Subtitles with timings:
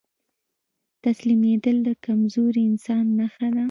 [1.03, 3.59] تسليمېدل د کمزوري انسان نښه ده.